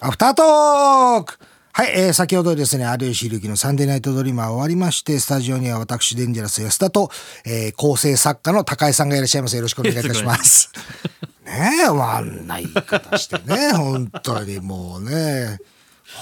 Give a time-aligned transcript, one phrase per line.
[0.00, 1.38] アフタートーク
[1.72, 7.10] はい、えー、先ほどですね、有吉弘樹のサンデーナイトドリーマー終わりまして、スタジオには私、デンジャラス安田と、
[7.44, 9.56] えー、構成作家の高井さんがいらっしゃいます。
[9.56, 10.70] よろしくお願いいたします。
[11.44, 15.58] ねえ、あんな言い方してね、 本当にもうね、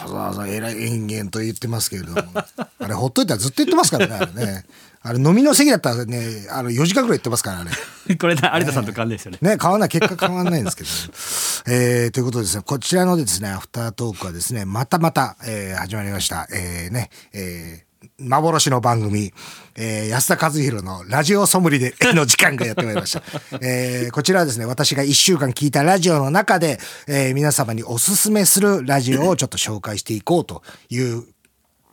[0.05, 4.65] わざわざ偉い人間と言ってますけれども、あれほっといたらずっと言ってますからね、あれね。
[5.07, 7.71] あれ飲みの席だったらね、あの4時間ぐらい言ってますからね。
[8.19, 9.39] これね有田さんと関連ですよね。
[9.41, 10.89] ね、変わんない、結果変わんないんですけど、
[11.73, 16.49] えー、ということでですね、こちらのですね、アフタートークはですね、またまた、えー、始まりました。
[16.53, 17.87] えー、ね、えー、
[18.19, 19.33] 幻の番組、
[19.77, 23.23] えー、安田和弘のラジオソムリでの時間がやってまいりました。
[23.61, 31.25] えー、こちらはですね、私が1週間聞いたラジオの中で、えー、皆様におすすめするラジオをちょっと紹介していこうという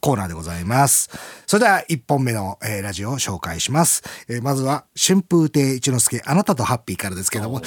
[0.04, 1.10] コーナーでございます。
[1.48, 4.04] それでは1本目の、えーラジオを紹介します。
[4.28, 7.62] えーまずは春風亭一之輔あなたとハッピーからですけども。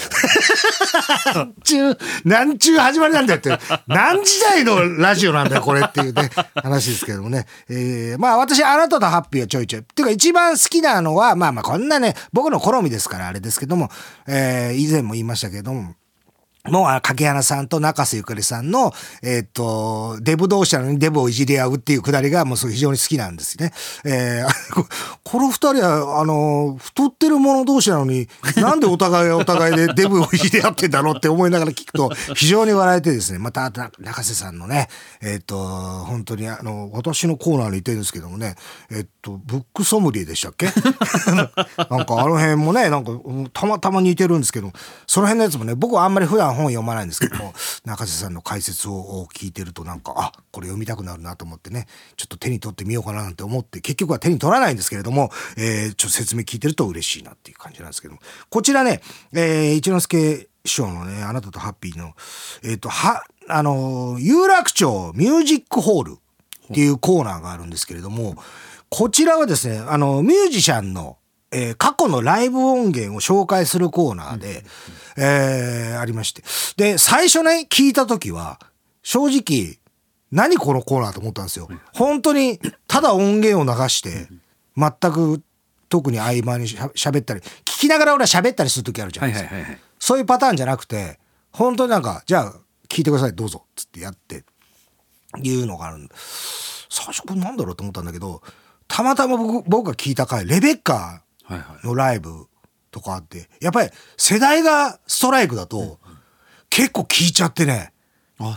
[1.34, 3.58] なんちゅう、なんちゅう始まりなんだよって。
[3.86, 6.30] 何時代のラジオなんだよこれっていうね、
[6.62, 7.46] 話ですけどもね。
[7.70, 9.80] えーまあ私あなたとハッピーはちょいちょい。
[9.80, 13.88] っていうか一番好きなのは、まあまあこんなね、僕の好みですからあれですけども、
[14.26, 15.94] えー以前も言いましたけども、
[16.70, 23.72] もう、柿原さんと中瀬ゆかりさんの、えっ、と、デブ同士なのにデブをいじり合うっていうくだりが、もうそれ非常に好きなんですね。
[24.04, 24.66] えー
[25.24, 34.88] この二人は、あの、太ってる者同士なのに、なんでお互いお互いでデブをいじり合ってんだろうって思いながら聞くと、非常に笑えてですね、また、中瀬さんのね、
[35.20, 35.56] えっ、と、
[36.04, 38.54] 本当に、あの、私のコーナーにいてるんですけどもね、
[38.90, 40.66] えっ、と、ブックソムリエでしたっけ？
[41.26, 41.56] なんか
[41.86, 43.10] あの辺もね、なんか、
[43.52, 44.72] たまたま似てるんですけど、
[45.06, 47.54] その辺のやつもね、僕はあんまり普段本読まないんですけども、
[47.84, 59.00] 中瀬さんの解説を聞いてるとなんか、あ、これ読みたくなるなと思ってね、ちょっと手に取ってみようかななんて思って、結局は手に取らないんですけれども、えーちょっと説明聞いてると嬉しいなっていう感じなんですけども、こちらね、
[59.32, 62.14] えー一之輔師匠のね、あなたとハッピーの、
[62.62, 68.36] えっ、と、は、あの、有楽町ミュージックホールっていうコーナーがあるんですけれども、
[68.88, 71.16] こちらはですね、あの、ミュージシャンの、
[71.52, 74.64] えー過去のライブ音源を紹介するコーナーで、
[75.16, 76.42] えーありまして。
[76.76, 78.58] で、最初ね、聞いた時は、
[79.02, 79.78] 正直、
[80.30, 81.68] 何このコーナーと思ったんですよ。
[81.94, 84.28] 本当に、ただ音源を流して、
[84.76, 85.42] 全く
[85.88, 89.78] 特に合間にしゃ喋ったり、聞きながら俺は喋ったりする時あるじゃなはいいですか。
[89.98, 91.18] そういうパターンじゃなくて、
[91.52, 92.54] 本当になんか、じゃあ、
[92.88, 94.44] 聞いてください、どうぞ、つってやって、
[95.42, 96.08] いうのがあるん
[96.90, 98.42] 最初、これなんだろうと思ったんだけど、
[98.88, 101.22] たまたま僕僕が聞いた回、レベッカ。
[101.84, 102.48] のライブ
[102.96, 105.98] とかあって、やっぱり世代がストライクだと、
[106.70, 107.92] 結構聞いちゃってね、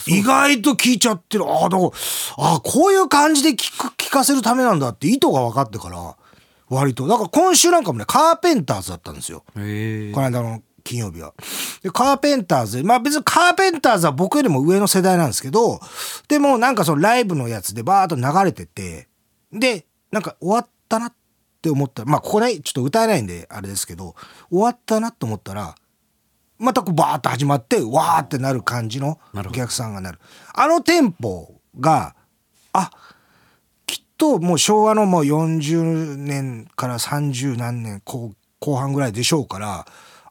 [0.08, 1.46] 意外と聞いちゃってる。
[1.46, 1.92] ああ、だから、
[2.38, 6.16] ああ、こういう感じで聞く、聞かせるためなんだって意図が分かってから、
[6.70, 7.08] 割と。
[7.08, 9.44] だから今週なんかもね、カーペンターズだったんですよ。
[9.54, 11.34] この間の金曜日は。
[11.84, 15.82] で、カーペンターズ、まあ別にカーペンターズは僕よりも上の世代なんですけど、
[16.30, 19.10] でもなんかそのライブのやつでバーっと流れてて、
[19.52, 21.19] で、なんか終わったなって
[21.68, 22.04] 思った。
[22.04, 24.16] ら、まあここね、ちょっと歌えないんであれですけど、
[24.50, 25.76] 終わったなと思ったら、
[26.60, 30.20] またこうバーッと始まって、わーってなる感じのお客さんがなる。
[30.54, 32.16] あのテンポが、
[32.72, 32.92] あ、
[33.86, 39.86] きっともう昭和のもう40年から30何年後後半ぐらいでしょうから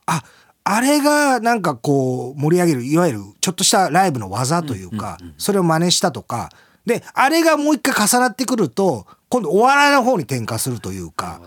[0.07, 0.23] あ
[0.65, 6.51] あれがなんかこう盛り上げるいわゆるちょっとしたライブの技というか、それを真似したとか
[6.85, 11.41] であれがもう一回重なってくると今度お笑いの方に転化するというか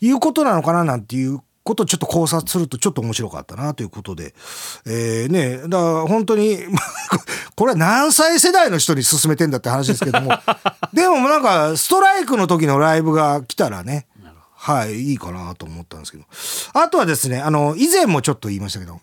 [0.00, 4.34] いうことなのかななんていうことをちょっと考察するとちょっと面白かったなということで、
[4.84, 6.80] えーね、だから本当に、ま
[7.10, 7.18] あ
[7.54, 10.32] これは何歳世代の人に勧めてんだって話ですけども、
[10.92, 14.06] でもなんかストライクの時のライブが来たらね、
[14.54, 16.24] はい、いいかなと思ったんですけど。
[16.72, 19.00] あとはですね、あの、以前もちょっと言いましたけど、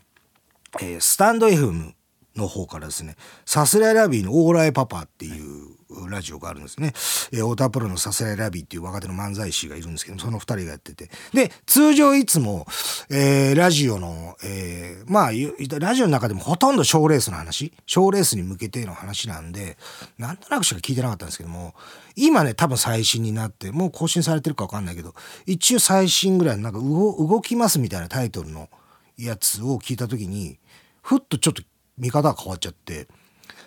[0.82, 1.94] えースタンド FM
[2.36, 5.79] の方からですね、さすらいラビーのオーライパパっていう
[6.10, 6.94] ラジオがあるんですね。
[7.32, 11.10] えー、太田プロのさすらいラビーっていう若手の漫才師がいるんですけど、その二人がやってて。
[11.34, 12.68] で、通常いつも、
[13.10, 19.78] えーラジオの、えーまあ、ラジオの中でもほとんど賞ーレースの話、賞ーレースに向けての話なんで、
[20.18, 21.74] なんとなくしか聞いてなかったんですけども、
[22.16, 25.16] 今ね、多分最新になって、もう更新されてるかわかんないけど、
[25.46, 28.70] 一応最新ぐらいのなんか動動きますみたいなタイトルの
[29.18, 30.58] やつを聞いた時に
[31.02, 31.62] ふっとちょっと
[31.98, 33.08] 見方が変わっちゃって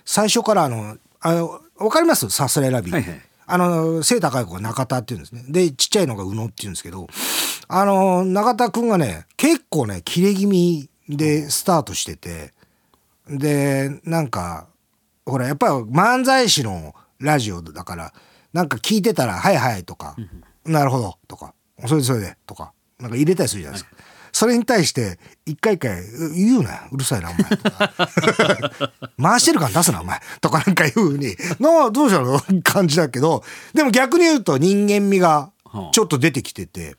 [0.05, 2.29] 最初からあのあのわかります？
[2.31, 3.21] さすらいラビー、はいはい。
[3.45, 5.45] あの背高い子が中田っていうんですね。
[5.49, 7.09] でちっちゃいのが宇野っていうんですけど
[7.69, 12.53] あの中田くんがね結構ね切れ気味でスタートしてて
[13.29, 14.69] でなんか
[15.27, 18.13] ほらやっぱり漫才師のラジオだから
[18.53, 20.17] なんか聞いてたら「はいはい」とか
[20.65, 21.55] 「なるほど」とか
[21.87, 23.97] 「それでそれで」とかなんか入れたりするじゃないですか。
[24.33, 26.03] それに対して一回一回
[26.35, 26.81] 言うなよ。
[26.91, 27.45] うるさいなお前。
[27.45, 30.21] と か回してる感出すなお前。
[30.41, 31.37] とかなんかいうふうに。
[31.61, 33.45] どうしたの感じだけど。
[33.75, 35.51] でも逆に言うと人間味が
[35.93, 36.97] ちょっと出てきてて。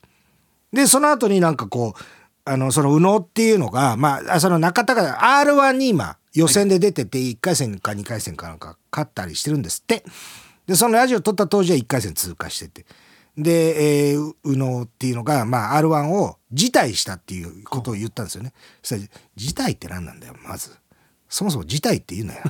[0.72, 2.02] でその後になんかこう
[2.46, 10.04] あのその宇野っていうのがまあその中田が R1 に今予選で出てて1回戦か2回戦かなんか勝ったりしてるんですって。
[10.68, 12.86] でそのラジオ撮った当時は1回戦通過してて。
[13.38, 18.54] で、えー、宇野っていうのが、まあ、R1 を辞退したっていうことを言ったんですよね。
[18.82, 20.72] そしたら、辞退って何なんだよ、まず。
[21.30, 22.42] そもそも辞退って言うなよ。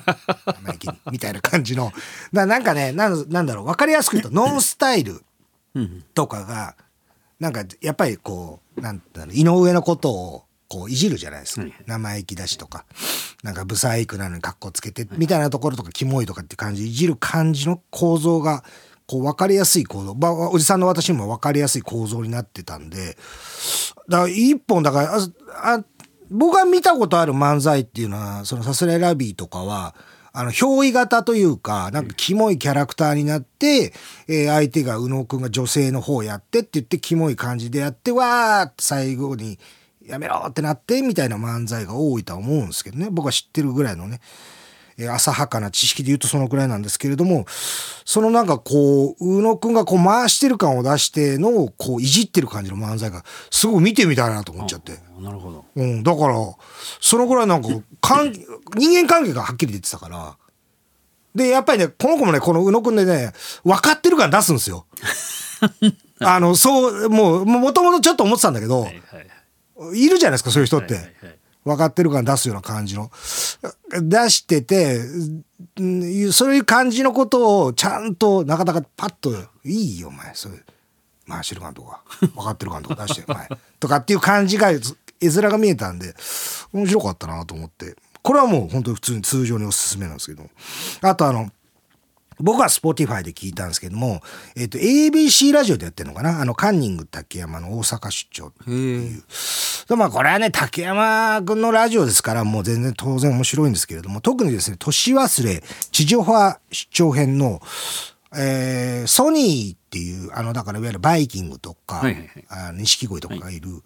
[1.10, 1.94] みたいな感じの。
[2.34, 5.24] だなんかねなん、なんだろう、分かりやすく言うと、ノンスタイル
[6.14, 6.76] とかが、
[7.40, 10.44] なんか、やっぱりこう、なんだろう、井上のことを、
[10.74, 12.86] こういじるじゃないですか、生意気だしとか
[13.44, 18.64] なんかブサイクなのに格好つけてみたいなところとかキモいとかって感じいじる感じの構造が
[19.13, 23.15] こう分かりやすい構造、まあ、おじさんの私にも分かりやすい構造になってたんで。
[24.10, 25.83] だから一本だからああ
[26.31, 29.94] 僕が見たことある漫才っていうのはそのさすらいラビーとかは
[30.31, 33.94] あの憑依型というかなんかキモいキャラクターになって、
[34.27, 39.60] えー、相手が宇野くんが女性の方やってって言ってキモい感じでやってわーって最後に
[40.04, 43.10] やめろってなってみたいな漫才が多いとは思うんですけどね。
[43.12, 44.19] 僕は知ってるぐらいのね。
[44.98, 47.45] 浅はかな知識で言うとそのくらいなんですけれども
[48.06, 54.94] そのなんかこう宇野くんがこう回してる感を出してのこういじってる感じの漫才がすごい見てみたいなと思っちゃって。
[55.19, 56.36] なるほど、うん、だから
[57.00, 57.69] そのぐらいなんか
[58.01, 60.38] かん人間関係がはっきり出てたから。
[61.36, 63.31] でやっぱりねこの子もねこの宇野くんでね
[63.63, 64.86] 分かってる感出すんですよ。
[66.19, 69.01] あのそうもうもともとちょっと思ってたんだけど、はい
[69.78, 70.10] はい、い。
[70.10, 70.94] るじゃないですかそういう人って。
[70.94, 73.12] はいはいはい分かってる感出すような感じの。
[74.01, 75.00] 出してて
[76.31, 79.31] そういう感じのことをちゃんとなかなかパッと
[79.63, 80.56] 「いいよお前それ
[81.27, 83.48] 回してる感とか分かってる感とか出してお前」
[83.80, 84.80] とかっていう感じが絵
[85.21, 86.15] 面が見えたんで
[86.74, 87.95] 面白かったなと思って。
[88.24, 90.50] これはもう本当に普通に通常におすすめなんですけど。
[91.01, 91.51] あとあの
[92.40, 94.22] 僕は Spotify で聞いたんですけども、
[94.56, 96.42] えっ、ー、と、ABC ラジオでやってるのかな？
[96.42, 99.24] あの、カンニング竹山の大阪出張っていう。
[99.96, 107.62] まあ、これはね、竹山君のラジオですから、もう全然当然面白いんですけれども、特にですね、年忘れ、地上波出張編の、
[108.36, 112.02] えー、ソニーっていう、あの、だからいわゆるバイキングとか、
[112.74, 113.82] 錦鯉とかがいる、はい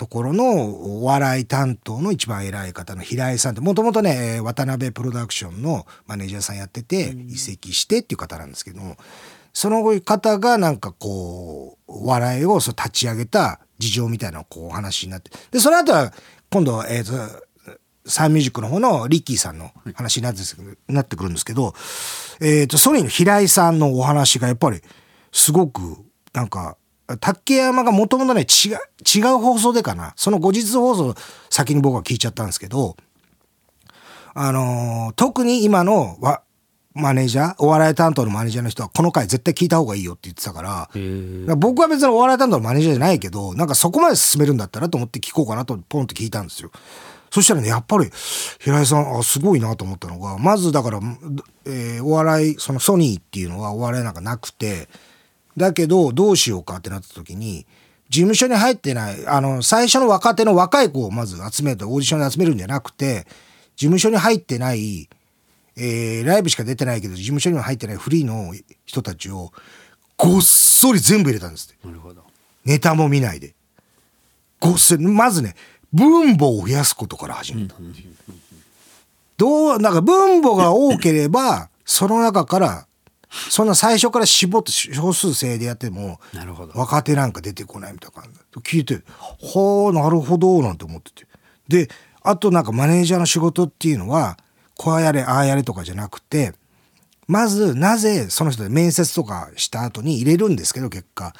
[0.00, 8.96] ところのお笑い担当の一番偉い方の平井さんってもともとね渡辺プロダクションのマネージャーさんやってて移籍してっていう方なんですけども
[9.52, 16.14] その方がなんかこうお笑いをそう立ち上げた事情みたいなこうお話になってでその後は
[16.50, 17.12] 今度えっ、と
[18.06, 20.40] サンミュージックの方のリッキーさんの話になって,、
[20.88, 21.74] なってくるんですけど、
[22.40, 24.80] えー、とソニーの平井さんのお話がやっぱり
[25.30, 25.98] すごく
[26.32, 26.78] なんか
[27.18, 31.14] 竹山がもともとね違う違う放送でかなその後日放送
[31.48, 32.96] 先に僕は聞いちゃったんですけど
[34.34, 36.42] あのー、特に今のわ
[36.94, 46.70] マネージャーお笑い担当のマネージャーの人はこの回絶対聞いた方がいいよって言ってたから僕は別にお笑い担当のマネージャーじゃないけどなんかそこまで進めるんだったらと思って聞こうかなとポンって聞いたんですよ。
[47.30, 48.10] そしたらねやっぱり
[48.58, 51.00] 平井さんあすごいなと思ったのがまずだから、
[51.64, 54.88] えー、お笑いそのソニーっていうのはお笑いなんかなくて
[55.60, 57.66] だけどどうしようかってなった時に
[58.08, 63.26] 事務所に入ってないあの最初の若手の若い子をまず集めてオーディションで集めるんじゃなくて
[63.76, 65.08] 事務所に入ってない
[65.76, 68.52] えー、ライブしか出てないけど事務所には入ってないフリーの
[68.84, 69.52] 人たちを
[70.16, 72.22] ごっそり全部入れたんですなるほど。
[72.64, 73.54] ネタも見ないで。
[74.58, 75.54] ごっそりまずね
[75.92, 77.74] 分母を増やすことから始めた、
[79.38, 82.86] どうなんか分母が多ければその中から
[83.30, 86.20] そんな最初から絞って少数制でやっても
[86.74, 91.26] 若手なんか出てこないみたいな感じ聞いて「はあなるほど」なんて思ってて。
[91.68, 91.88] で
[92.22, 94.36] あとなんかマネージャーの仕事っていうのは
[94.76, 96.52] こうやれああやれとかじゃなくて
[97.28, 101.32] まずなぜその人で面接とかした後に入れるんですけど結果。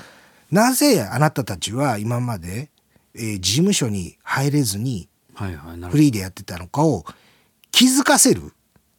[0.50, 2.70] なぜあなたたちは今まで、
[3.14, 5.44] えー、事務所に入れずにフ
[5.96, 7.04] リーでやってたのかを
[7.70, 8.52] 気づかせる。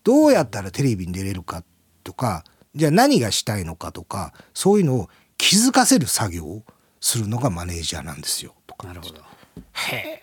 [0.03, 1.63] どうやったらテレビに出れるか
[2.03, 2.43] とか
[2.75, 6.63] じゃあ何がしたいのかとかそういうのを気づかせる作業を
[6.99, 8.87] するのがマネージャーなんですよとか。
[8.87, 9.21] なるほど
[9.73, 10.21] へえ。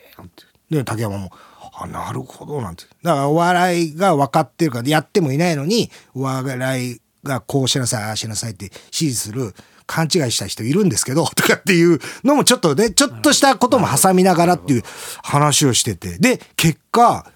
[0.70, 1.30] で竹山も
[1.80, 9.54] 「あなるほど」なんてだからお笑いが分かってるからやってもいないのにお笑いがこうしなさいああしなさいって指示する
[9.86, 14.84] 勘違いした人いるんですけど とかっていうのもちょっとねちょっとしたことも挟みながらっていう
[15.22, 17.30] 話をしててで結果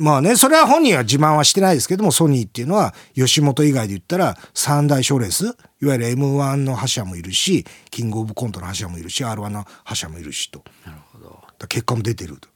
[0.00, 5.44] まあね、それは本人は自慢はしてないですけども、ソニーっていうのは、吉本以外で言ったら、三大賞レース、
[5.82, 10.64] いわゆる M1 の覇者もいるし、キングオブコントの覇者もいるし、R1 の覇者もいるしと。
[10.86, 11.42] なるほど。
[11.58, 12.48] だ結果も出てると。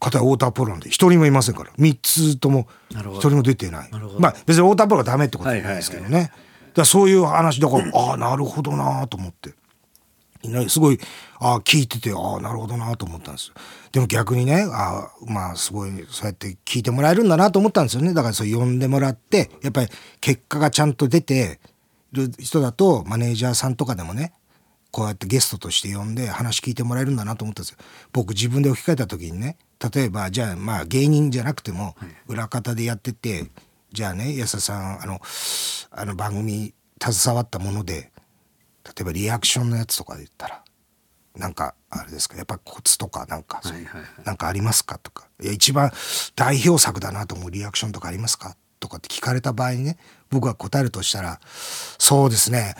[0.00, 1.70] 片や太田プロなんで一人もいませんから。
[1.78, 3.90] 3つとも一人も出てない。
[4.18, 6.32] まあ別に太田プロがダメってことじゃないですけどね、
[6.74, 9.50] だそういう話だからああなるほどなと思って
[10.68, 10.98] すごい
[11.38, 13.54] ああ聞いててああなるほどなと思ったんですよ。
[13.92, 18.14] でも逆にねああまあすごいそうやって聞いてもらえるんだなと思ったんですよね。
[18.14, 19.88] だからそう呼んでもらってやっぱり
[20.20, 21.60] 結果がちゃんと出て
[22.12, 24.32] る人だとマネージャーさんとかでもね
[24.90, 27.78] こうやってゲストとして呼んで話聞いてもらえるんだなと思ったんですよ。
[28.12, 29.56] 僕自分で置き換えた時にね
[29.92, 31.94] 例えばじゃあまあ芸人じゃなくても
[32.26, 33.46] 裏方でやってて、
[33.92, 35.20] じゃあね安田さんあの
[35.90, 38.10] あの番組携わったもので
[38.84, 40.64] 例えばリアクションのやつとかで言ったら
[41.36, 43.88] なんかあれですかやっぱコツとかなんかそういう、
[44.24, 45.28] なんかありますかとか。
[45.40, 45.90] いや一番
[46.34, 48.56] 代表作だなと思うリアクションとかありますか？
[48.80, 49.98] とかって聞かれた場合にね
[50.30, 51.38] 僕が答えるとしたら
[51.98, 52.74] そうですね。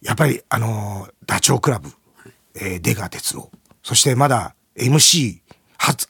[0.00, 1.92] やっぱりあのダチョウ倶楽部、
[2.54, 3.50] えー、出川哲朗。
[3.82, 5.40] そしてまだ MC
[5.76, 6.08] 初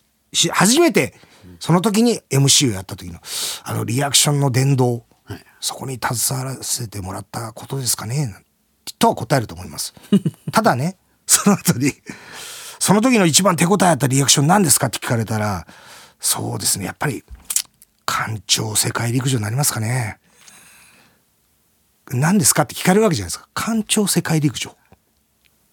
[0.53, 1.15] 初めて
[1.59, 3.19] その時に MC をやった時の
[3.65, 8.35] あのリアクションの殿堂、はい、そこに携わらせてもらったことですかね？
[8.95, 9.95] とは答えると思います
[10.53, 11.93] ただねその後に
[12.79, 15.67] その時の一番手応えあったリアクション何ですかって聞かれたら
[16.21, 17.25] そうですねやっぱり
[18.05, 20.19] 艦長世界陸上になりますかね
[22.11, 24.77] 何ですかって聞かれるわけじゃないですか艦長世界陸上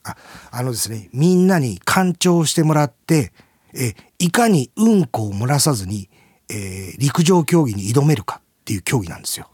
[0.04, 0.16] あ
[0.52, 3.32] あのですねみんなに艦長してもらって
[3.76, 6.10] えいかにうんこを漏らさずに、
[6.50, 9.50] えー、陸上競技に挑めるかっていう競技なんですよ。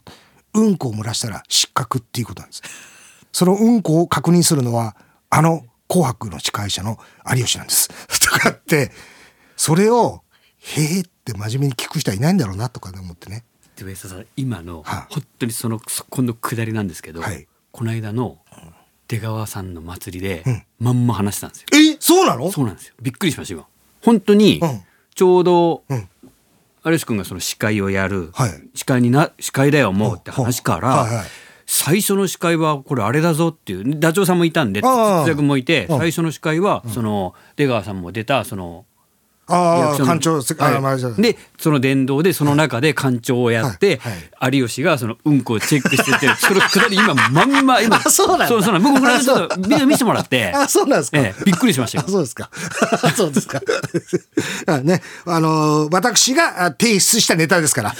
[0.54, 2.62] うんこを漏らしたら失格っていうことなんです。
[3.32, 4.96] そのうんこを確認するのは
[5.30, 6.98] あの紅白の司会者の
[7.34, 7.88] 有吉なんです。
[8.20, 8.92] とかって
[9.56, 10.22] それを
[10.58, 13.44] へえって真面目に聞く人はいないんだろうなとか思ってね。
[13.76, 18.38] で上田さん今の、はあ、本当にそのそこの下りなんですけど、はい、この間の
[19.08, 21.66] 出川さんの祭りで、うん、まんま話したんですよ。
[21.72, 22.50] えそうなの？
[22.50, 22.94] そうなんですよ。
[23.00, 23.66] びっくりしました今。
[24.02, 24.60] 本当に
[25.14, 25.84] ちょうど、
[26.84, 31.26] 有吉君がその司会をやる、はい、司会にな司会だよもうって話から、はいはい、
[31.74, 34.82] 最初の司会はこれあれだぞっていうダチョウさんもいたんで
[35.24, 38.84] 筒田君もいて最初の司会はその出川さんも出たその
[39.52, 44.00] ああ館長、はい、でその電動でその中で館長をやって、
[44.40, 50.52] はい、有吉がそのうんこをチェックしてて それくだり今まんま今そうなんそうそう僕これちょっとビデオ見せてもらって。
[50.56, 52.04] あそうなんですか、ええ、びっくりしましたよ。
[52.08, 52.50] そうですか。
[53.14, 53.60] そうですか。
[54.82, 57.94] ねあの私が提出したネタですから。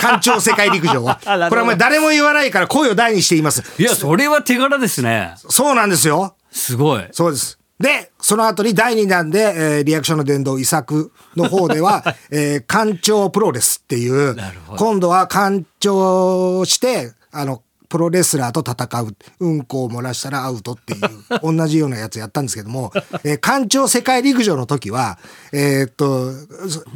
[0.00, 1.20] 館長世界陸上は。
[1.24, 3.62] これはもう誰も言わないから声を大にして言います。
[3.78, 5.34] いやそれは手柄ですね。
[5.48, 6.36] そうなんですよ。
[6.50, 7.04] すごい。
[7.12, 14.36] そうですで、その後に第2弾で、えー、リアクションの殿堂遺作の方では、 えー、館長プロレスっていう、
[14.78, 21.00] 今度は館長して、あの、プロレスラーと戦う、うんこを漏らしたらアウトっていう、
[21.56, 22.92] 同じようなやつやったんですけども、
[23.24, 25.18] えー、館長世界陸上の時は、
[25.52, 26.32] えー、っと、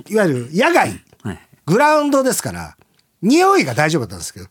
[0.08, 1.00] いわゆる野外、
[1.66, 2.76] グラウンドですから、
[3.22, 4.46] 匂いが大丈夫だったんですけど、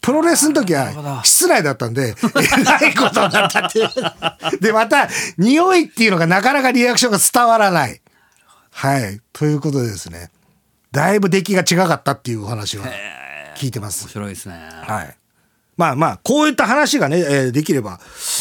[0.00, 3.88] プロレスの時は室内だったんで、えらいことになったっていう。
[4.60, 8.00] で、また、匂いっていうのがなかなかリアクションが伝わらない。
[8.70, 9.20] はい。
[9.32, 10.30] ということでですね、
[10.92, 12.82] だいぶ出来が違かったっていうお話を
[13.56, 14.04] 聞いてます。
[14.04, 14.54] 面白いですね。
[14.82, 15.16] はい。
[15.76, 18.00] まあまあ、こういった話がね、えー、できれば、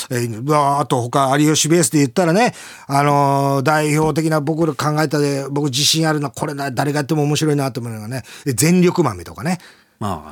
[0.09, 2.55] えー、あと他、有吉ベースで言ったらね、
[2.87, 9.59] あのー、代表的な僕ら考えたで、僕自信あるのは、これ誰がやっても面白いなと思うのがね、全力豆とかね、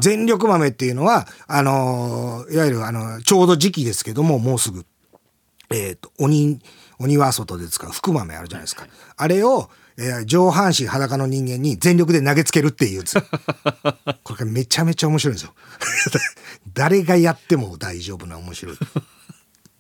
[0.02, 4.86] 全力豆っていうのは、あのいわゆる、あの、ちょうど時期ですけども、もうすぐ、
[5.72, 6.60] えっ、ー、と、鬼、
[7.00, 8.84] 鬼は外で使う福豆あるじゃないですか。
[8.84, 13.04] はい、あれを、えー、上半身裸の人間に全力で投げつけるっていう
[14.24, 15.54] これがめちゃめちゃ面白いんですよ。
[16.74, 18.78] 誰がやっても大丈夫な面白い。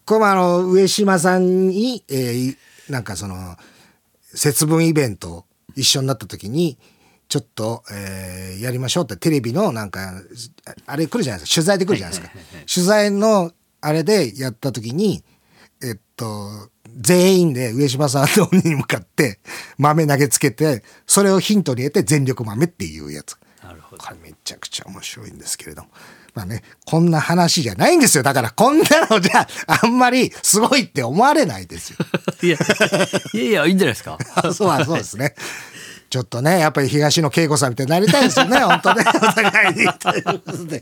[0.06, 2.58] これもあの、上島さんに、えー、
[2.89, 3.58] なんかその、
[4.34, 6.77] 節分イベント一緒になった時に、
[7.27, 10.13] ちょっと、えー、やりましょうってテレビのなんか
[10.86, 11.55] あれ来るじゃないですか。
[11.55, 12.38] 取材で来るじゃないですか、
[12.74, 13.51] 取材の
[13.82, 15.24] あれでやった時に
[15.84, 19.39] えっと全員で上島さんの鬼に向かって
[19.77, 23.38] 豆投げつけてそれをヒントに得て全力豆っていうやつ。
[23.63, 24.03] なるほど。
[24.03, 25.89] これめちゃくちゃ面白いんですけれども。
[26.36, 28.24] まあねこんな話じゃないんですよ。
[28.24, 31.98] だからこんなのじゃあんまりすごいって思われないですよ。
[32.44, 32.58] いや
[33.34, 34.17] いやいいんじゃないですか。
[34.53, 35.34] そうそうですね
[36.15, 39.03] ちょっとね、やっぱり東野恵子さんみたいになりたいですよね、 本当ね。
[39.17, 39.86] お互いに。
[40.00, 40.79] ということで。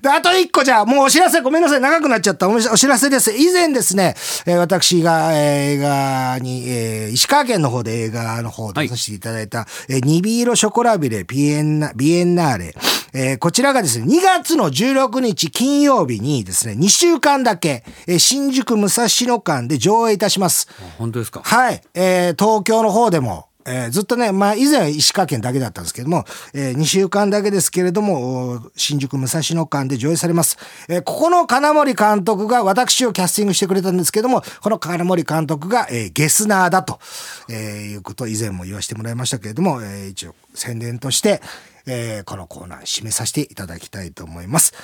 [0.00, 3.32] で、あと一個じゃあ、もうお知らせ、ごめんなさい、長くなっちゃったおお知らせです。
[3.32, 4.14] 以前ですね、
[4.46, 5.38] えー、私が、えー、
[5.74, 12.74] 映画に、えー、石川県の方で映画の方でさせていただいた、はい、えー、ニビーロショコラビレ、ビエンナ、ビエンナーレ、
[13.12, 20.66] えー、こちらがですね、2月の16日金曜日にですね、2週間だけ、えー、新宿武蔵野館で上映いたします。
[20.96, 21.42] 本当ですか？
[21.44, 21.82] はい。
[21.92, 30.56] えー、東京の方でも、えー、ずっとね、まあ以前は石川県だけだったんですけども、えー、2週間だけですけれども、新宿武蔵野館で上映されます。
[30.88, 37.00] えー、ここの金森監督が私をキャスティングしてくれたんですけども、この金森監督が、えー、ゲスナーだと、
[37.48, 37.56] えー、
[37.92, 41.42] いうことを以前も言わせてもらいましたけれども、えー、一応宣伝として、
[41.86, 44.74] えー、このコーナー締めさせていただきたいと思います。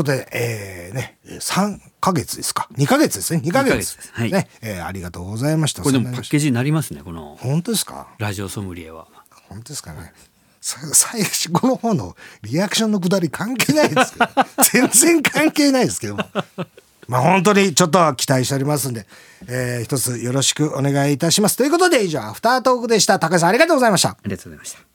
[0.00, 2.68] ことで、えー、ね、3ヶ月ですか。
[2.76, 3.40] 2ヶ月ですね。
[3.44, 3.76] 2ヶ月。
[3.76, 4.32] ですはい。
[4.32, 5.82] ね、えー、ありがとうございました。
[5.82, 7.36] これでもパッケージになりますね、この。
[7.40, 8.08] 本当ですか？
[8.18, 9.06] ラジオソムリエは。
[9.48, 10.12] 本当ですかね。
[10.62, 14.26] 最初この方のリアクションのくだり関係ないですけど
[14.62, 16.24] 全然関係ないですけども
[17.08, 19.06] まあ本当にちょっと期待しておりますんで、
[19.48, 24.89] えー、一つよろしくお願いいたしますということで以上アフタートークでした高橋さんありがとうございましたありがとうございました